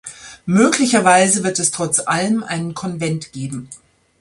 [0.47, 3.69] Möglicherweise wird es trotz allem einen Konvent geben.